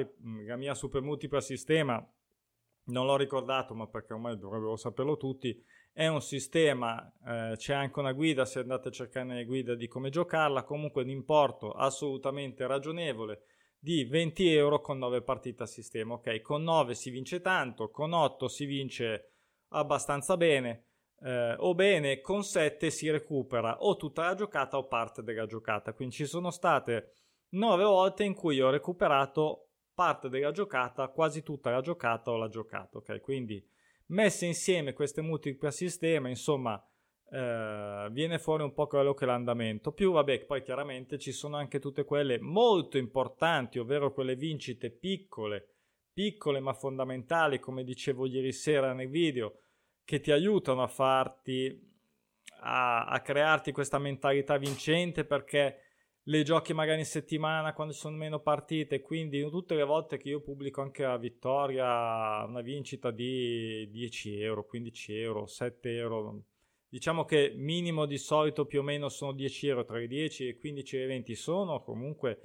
la 0.47 0.57
mia 0.57 0.75
super 0.75 1.03
multipla 1.03 1.43
sistema. 1.43 2.03
Non 2.85 3.05
l'ho 3.05 3.17
ricordato, 3.19 3.75
ma 3.75 3.87
perché 3.89 4.15
ormai 4.15 4.39
dovrebbero 4.39 4.77
saperlo 4.77 5.19
tutti, 5.19 5.63
è 5.93 6.07
un 6.07 6.23
sistema, 6.23 7.13
eh, 7.27 7.57
c'è 7.57 7.75
anche 7.75 7.99
una 7.99 8.13
guida, 8.13 8.47
se 8.47 8.61
andate 8.61 8.89
a 8.89 8.93
cercare 8.93 9.27
nelle 9.27 9.45
guide 9.45 9.77
di 9.77 9.87
come 9.87 10.09
giocarla, 10.09 10.65
comunque 10.65 11.03
un 11.03 11.11
importo 11.11 11.73
assolutamente 11.73 12.67
ragionevole 12.67 13.43
di 13.83 14.05
20 14.05 14.55
euro 14.55 14.81
con 14.81 14.99
9 14.99 15.23
partite 15.23 15.63
a 15.63 15.67
sistema, 15.67 16.15
ok? 16.15 16.43
Con 16.43 16.63
9 16.63 16.95
si 16.95 17.09
vince 17.09 17.41
tanto, 17.41 17.89
con 17.91 18.13
8 18.13 18.47
si 18.47 18.67
vince 18.67 19.33
abbastanza 19.69 20.37
bene, 20.37 20.85
eh, 21.23 21.55
o 21.59 21.75
bene 21.75 22.21
con 22.21 22.45
7 22.45 22.91
si 22.91 23.11
recupera 23.11 23.83
o 23.83 23.97
tutta 23.97 24.25
la 24.25 24.35
giocata 24.35 24.77
o 24.77 24.87
parte 24.87 25.23
della 25.23 25.47
giocata, 25.47 25.95
quindi 25.95 26.15
ci 26.15 26.27
sono 26.27 26.51
state 26.51 27.15
9 27.51 27.85
volte 27.85 28.25
in 28.25 28.35
cui 28.35 28.61
ho 28.61 28.69
recuperato 28.69 29.71
parte 29.95 30.29
della 30.29 30.53
giocata, 30.53 31.09
quasi 31.09 31.43
tutta 31.43 31.71
la 31.71 31.81
giocata 31.81 32.31
o 32.31 32.37
la 32.37 32.49
giocata, 32.49 32.99
ok? 32.99 33.21
Quindi 33.21 33.67
messe 34.07 34.45
insieme 34.45 34.93
queste 34.93 35.23
multiple 35.23 35.69
a 35.69 35.73
sistema, 35.73 36.29
insomma, 36.29 36.83
eh, 37.33 38.09
viene 38.11 38.39
fuori 38.39 38.63
un 38.65 38.73
po' 38.73 38.87
quello 38.87 39.15
che 39.15 39.25
è 39.25 39.27
l'andamento. 39.29 39.93
Più, 39.93 40.13
vabbè, 40.13 40.45
poi 40.47 40.63
chiaramente 40.63 41.19
ci 41.19 41.33
sono 41.33 41.57
anche 41.57 41.79
tutte 41.79 42.05
quelle 42.05 42.41
molto 42.41 42.99
importanti, 42.99 43.79
ovvero 43.79 44.13
quelle 44.13 44.35
vincite 44.35 44.91
piccole, 44.91 45.77
piccole 46.13 46.61
ma 46.61 46.75
fondamentali, 46.75 47.61
come 47.61 47.85
dicevo 47.85 48.27
ieri 48.27 48.53
sera 48.53 48.93
nel 48.93 49.09
video, 49.09 49.61
che 50.05 50.21
ti 50.21 50.33
aiutano 50.33 50.83
a 50.83 50.89
farti, 50.89 51.89
a, 52.63 53.05
a 53.07 53.21
crearti 53.21 53.71
questa 53.73 53.99
mentalità 53.99 54.59
vincente 54.59 55.25
perché 55.25 55.85
le 56.25 56.43
giochi 56.43 56.75
magari 56.75 56.99
in 57.01 57.07
settimana 57.07 57.73
quando 57.73 57.93
ci 57.93 58.01
sono 58.01 58.17
meno 58.17 58.41
partite, 58.41 59.01
quindi 59.01 59.41
tutte 59.49 59.75
le 59.75 59.85
volte 59.85 60.17
che 60.19 60.29
io 60.29 60.43
pubblico 60.43 60.83
anche 60.83 61.05
la 61.05 61.17
vittoria, 61.17 62.45
una 62.45 62.61
vincita 62.61 63.11
di 63.11 63.89
10 63.91 64.41
euro, 64.43 64.67
15 64.67 65.15
euro, 65.17 65.47
7 65.47 65.97
euro, 65.97 66.43
diciamo 66.91 67.25
che 67.25 67.53
minimo 67.57 68.05
di 68.05 68.19
solito 68.19 68.67
più 68.67 68.81
o 68.81 68.83
meno 68.83 69.09
sono 69.09 69.33
10 69.33 69.69
euro, 69.69 69.85
tra 69.85 70.01
i 70.01 70.09
10 70.09 70.45
e 70.45 70.49
i 70.49 70.59
15 70.59 70.97
e 70.97 71.05
i 71.05 71.07
20 71.07 71.35
sono 71.37 71.81
comunque 71.83 72.41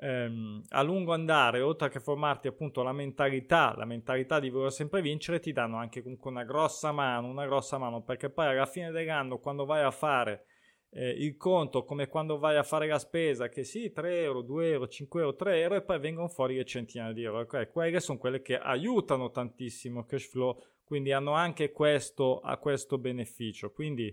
ehm, 0.00 0.64
a 0.70 0.82
lungo 0.82 1.12
andare, 1.12 1.60
oltre 1.60 1.88
che 1.88 2.00
formarti 2.00 2.48
appunto 2.48 2.82
la 2.82 2.92
mentalità, 2.92 3.74
la 3.76 3.84
mentalità 3.84 4.40
di 4.40 4.50
voler 4.50 4.72
sempre 4.72 5.00
vincere, 5.00 5.38
ti 5.38 5.52
danno 5.52 5.76
anche 5.76 6.02
comunque 6.02 6.30
una 6.30 6.44
grossa 6.44 6.90
mano, 6.90 7.28
una 7.28 7.46
grossa 7.46 7.78
mano, 7.78 8.02
perché 8.02 8.28
poi 8.28 8.46
alla 8.46 8.66
fine 8.66 8.90
dell'anno 8.90 9.38
quando 9.38 9.64
vai 9.64 9.84
a 9.84 9.92
fare 9.92 10.46
eh, 10.92 11.10
il 11.10 11.36
conto 11.36 11.84
come 11.84 12.08
quando 12.08 12.38
vai 12.38 12.56
a 12.56 12.64
fare 12.64 12.88
la 12.88 12.98
spesa 12.98 13.48
che 13.48 13.62
sì 13.62 13.92
3 13.92 14.22
euro 14.22 14.42
2 14.42 14.70
euro 14.70 14.88
5 14.88 15.20
euro 15.20 15.36
3 15.36 15.60
euro 15.60 15.76
e 15.76 15.82
poi 15.82 16.00
vengono 16.00 16.26
fuori 16.26 16.56
le 16.56 16.64
centinaia 16.64 17.12
di 17.12 17.22
euro. 17.22 17.40
Okay, 17.40 17.70
quelle 17.70 18.00
sono 18.00 18.18
quelle 18.18 18.42
che 18.42 18.58
aiutano 18.58 19.30
tantissimo 19.30 20.04
cash 20.04 20.28
flow 20.28 20.60
quindi 20.90 21.12
hanno 21.12 21.34
anche 21.34 21.70
questo, 21.70 22.40
a 22.40 22.56
questo 22.56 22.98
beneficio 22.98 23.70
quindi 23.70 24.12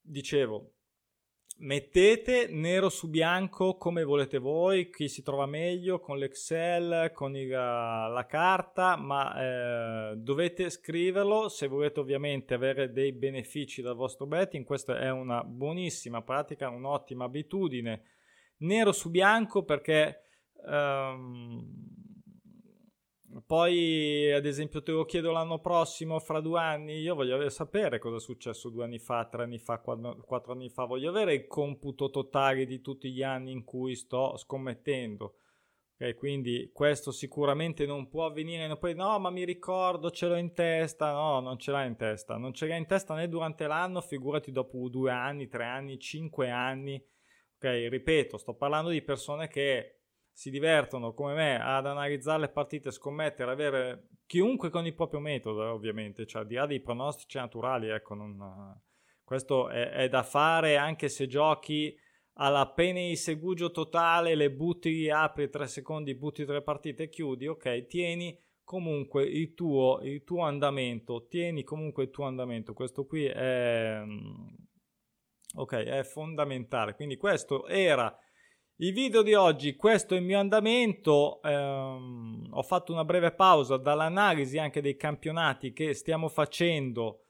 dicevo 0.00 0.72
mettete 1.58 2.48
nero 2.50 2.88
su 2.88 3.08
bianco 3.08 3.76
come 3.76 4.02
volete 4.02 4.38
voi, 4.38 4.90
chi 4.90 5.08
si 5.08 5.22
trova 5.22 5.46
meglio 5.46 6.00
con 6.00 6.18
l'Excel, 6.18 7.12
con 7.12 7.36
il, 7.36 7.48
la 7.48 8.26
carta, 8.28 8.96
ma 8.96 10.10
eh, 10.10 10.16
dovete 10.16 10.68
scriverlo 10.68 11.48
se 11.48 11.68
volete 11.68 12.00
ovviamente 12.00 12.54
avere 12.54 12.92
dei 12.92 13.12
benefici 13.12 13.82
dal 13.82 13.94
vostro 13.94 14.26
betting. 14.26 14.64
Questa 14.64 14.98
è 14.98 15.10
una 15.10 15.44
buonissima 15.44 16.22
pratica, 16.22 16.70
un'ottima 16.70 17.24
abitudine. 17.24 18.02
Nero 18.58 18.92
su 18.92 19.10
bianco 19.10 19.62
perché 19.62 20.22
ehm, 20.66 22.09
poi, 23.50 24.30
ad 24.30 24.46
esempio, 24.46 24.80
te 24.80 24.92
lo 24.92 25.04
chiedo 25.04 25.32
l'anno 25.32 25.58
prossimo, 25.58 26.20
fra 26.20 26.38
due 26.38 26.60
anni, 26.60 27.00
io 27.00 27.16
voglio 27.16 27.48
sapere 27.48 27.98
cosa 27.98 28.18
è 28.18 28.20
successo 28.20 28.68
due 28.68 28.84
anni 28.84 29.00
fa, 29.00 29.24
tre 29.24 29.42
anni 29.42 29.58
fa, 29.58 29.80
quattro, 29.80 30.52
anni 30.52 30.68
fa, 30.68 30.84
voglio 30.84 31.10
avere 31.10 31.34
il 31.34 31.48
computo 31.48 32.10
totale 32.10 32.64
di 32.64 32.80
tutti 32.80 33.10
gli 33.10 33.24
anni 33.24 33.50
in 33.50 33.64
cui 33.64 33.96
sto 33.96 34.36
scommettendo. 34.36 35.34
Okay, 35.96 36.14
quindi 36.14 36.70
questo 36.72 37.10
sicuramente 37.10 37.86
non 37.86 38.08
può 38.08 38.26
avvenire. 38.26 38.78
Poi 38.78 38.94
no, 38.94 39.18
ma 39.18 39.30
mi 39.30 39.44
ricordo, 39.44 40.12
ce 40.12 40.28
l'ho 40.28 40.36
in 40.36 40.52
testa. 40.54 41.10
No, 41.10 41.40
non 41.40 41.58
ce 41.58 41.72
l'hai 41.72 41.88
in 41.88 41.96
testa. 41.96 42.36
Non 42.36 42.54
ce 42.54 42.68
l'hai 42.68 42.78
in 42.78 42.86
testa 42.86 43.14
né 43.14 43.28
durante 43.28 43.66
l'anno, 43.66 44.00
figurati 44.00 44.52
dopo 44.52 44.88
due 44.88 45.10
anni, 45.10 45.48
tre 45.48 45.64
anni, 45.64 45.98
cinque 45.98 46.50
anni. 46.50 47.04
Ok, 47.56 47.88
ripeto, 47.90 48.38
sto 48.38 48.54
parlando 48.54 48.90
di 48.90 49.02
persone 49.02 49.48
che 49.48 49.99
si 50.40 50.48
divertono 50.48 51.12
come 51.12 51.34
me 51.34 51.62
ad 51.62 51.84
analizzare 51.84 52.40
le 52.40 52.48
partite, 52.48 52.90
scommettere, 52.90 53.50
avere 53.50 54.08
chiunque 54.24 54.70
con 54.70 54.86
il 54.86 54.94
proprio 54.94 55.20
metodo, 55.20 55.70
ovviamente, 55.70 56.24
cioè 56.24 56.40
al 56.40 56.48
di 56.48 56.54
là 56.54 56.64
dei 56.64 56.80
pronostici 56.80 57.36
naturali, 57.36 57.90
ecco, 57.90 58.14
non, 58.14 58.80
questo 59.22 59.68
è, 59.68 59.90
è, 59.90 60.08
da 60.08 60.22
fare 60.22 60.78
anche 60.78 61.10
se 61.10 61.26
giochi 61.26 61.94
alla 62.36 62.66
pena 62.70 63.00
di 63.00 63.16
segugio 63.16 63.70
totale, 63.70 64.34
le 64.34 64.50
butti, 64.50 65.10
apri 65.10 65.50
tre 65.50 65.66
secondi, 65.66 66.14
butti 66.14 66.46
tre 66.46 66.62
partite 66.62 67.02
e 67.02 67.08
chiudi, 67.10 67.46
ok, 67.46 67.84
tieni 67.84 68.34
comunque 68.64 69.24
il 69.24 69.52
tuo, 69.52 70.00
il 70.04 70.24
tuo 70.24 70.40
andamento, 70.44 71.26
tieni 71.28 71.64
comunque 71.64 72.04
il 72.04 72.10
tuo 72.10 72.24
andamento, 72.24 72.72
questo 72.72 73.04
qui 73.04 73.26
è, 73.26 74.02
ok, 75.54 75.74
è 75.74 76.02
fondamentale, 76.02 76.94
quindi 76.94 77.18
questo 77.18 77.66
era 77.66 78.18
il 78.82 78.94
video 78.94 79.20
di 79.20 79.34
oggi, 79.34 79.76
questo 79.76 80.14
è 80.14 80.18
il 80.18 80.24
mio 80.24 80.38
andamento, 80.38 81.42
ehm, 81.42 82.46
ho 82.50 82.62
fatto 82.62 82.92
una 82.92 83.04
breve 83.04 83.32
pausa 83.32 83.76
dall'analisi 83.76 84.56
anche 84.56 84.80
dei 84.80 84.96
campionati 84.96 85.74
che 85.74 85.92
stiamo 85.92 86.28
facendo, 86.28 87.24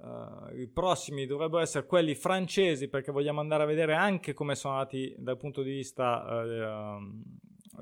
eh, 0.00 0.62
i 0.62 0.66
prossimi 0.66 1.26
dovrebbero 1.26 1.60
essere 1.60 1.84
quelli 1.84 2.14
francesi 2.14 2.88
perché 2.88 3.12
vogliamo 3.12 3.40
andare 3.40 3.64
a 3.64 3.66
vedere 3.66 3.94
anche 3.94 4.32
come 4.32 4.54
sono 4.54 4.74
andati 4.74 5.14
dal 5.18 5.36
punto 5.36 5.60
di 5.60 5.72
vista 5.72 6.42
eh, 6.42 6.98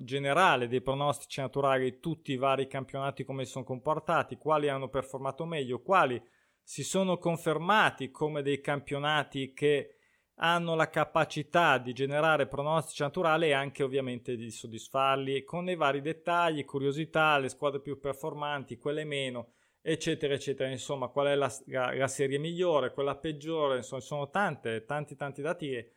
generale 0.01 0.67
dei 0.67 0.81
pronostici 0.81 1.41
naturali 1.41 2.01
tutti 2.01 2.33
i 2.33 2.37
vari 2.37 2.67
campionati 2.67 3.23
come 3.23 3.45
si 3.45 3.53
sono 3.53 3.65
comportati, 3.65 4.35
quali 4.37 4.69
hanno 4.69 4.89
performato 4.89 5.45
meglio, 5.45 5.81
quali 5.81 6.21
si 6.61 6.83
sono 6.83 7.19
confermati 7.19 8.11
come 8.11 8.43
dei 8.43 8.61
campionati 8.61 9.53
che 9.53 9.99
hanno 10.37 10.75
la 10.75 10.89
capacità 10.89 11.79
di 11.79 11.93
generare 11.93 12.47
pronostici 12.47 13.03
naturali 13.03 13.49
e 13.49 13.53
anche 13.53 13.83
ovviamente 13.83 14.37
di 14.37 14.51
soddisfarli 14.51 15.45
con 15.45 15.69
i 15.69 15.77
vari 15.77 16.01
dettagli, 16.01 16.65
curiosità, 16.65 17.39
le 17.39 17.49
squadre 17.49 17.81
più 17.81 18.01
performanti, 18.01 18.79
quelle 18.79 19.05
meno, 19.05 19.53
eccetera, 19.83 20.35
eccetera. 20.35 20.71
Insomma, 20.71 21.09
qual 21.09 21.27
è 21.29 21.35
la, 21.35 21.53
la, 21.67 22.09
serie 22.09 22.39
migliore, 22.39 22.93
quella 22.93 23.17
peggiore, 23.17 23.79
insomma, 23.79 24.01
sono 24.01 24.31
tante, 24.31 24.85
tanti, 24.85 25.17
tanti 25.17 25.43
dati. 25.43 25.91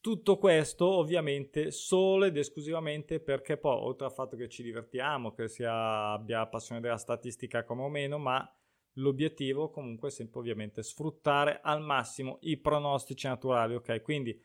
Tutto 0.00 0.38
questo 0.38 0.86
ovviamente 0.86 1.72
solo 1.72 2.24
ed 2.24 2.36
esclusivamente 2.36 3.18
perché 3.20 3.56
poi, 3.56 3.76
oltre 3.80 4.06
al 4.06 4.12
fatto 4.12 4.36
che 4.36 4.48
ci 4.48 4.62
divertiamo, 4.62 5.32
che 5.32 5.48
sia, 5.48 6.12
abbia 6.12 6.46
passione 6.46 6.80
della 6.80 6.96
statistica 6.98 7.64
come 7.64 7.82
o 7.82 7.88
meno, 7.88 8.16
ma 8.16 8.48
l'obiettivo 8.98 9.70
comunque 9.70 10.08
è 10.08 10.10
sempre 10.10 10.40
ovviamente 10.40 10.82
sfruttare 10.82 11.60
al 11.62 11.82
massimo 11.82 12.38
i 12.42 12.56
pronostici 12.58 13.26
naturali, 13.26 13.74
ok? 13.74 14.02
Quindi 14.02 14.40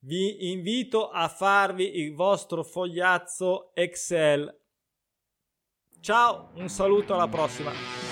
vi 0.00 0.50
invito 0.50 1.10
a 1.10 1.28
farvi 1.28 1.98
il 1.98 2.14
vostro 2.14 2.62
fogliazzo 2.62 3.74
Excel. 3.74 4.58
Ciao, 6.00 6.50
un 6.54 6.68
saluto 6.68 7.14
alla 7.14 7.28
prossima. 7.28 8.09